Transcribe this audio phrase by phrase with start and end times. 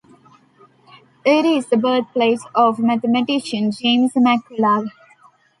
[1.23, 4.89] It is the birthplace of mathematician James MacCullagh.